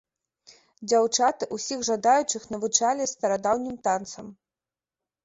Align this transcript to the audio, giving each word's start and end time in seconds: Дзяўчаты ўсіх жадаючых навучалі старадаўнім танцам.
Дзяўчаты 0.93 1.47
ўсіх 1.57 1.83
жадаючых 1.89 2.47
навучалі 2.53 3.07
старадаўнім 3.13 3.77
танцам. 3.89 4.33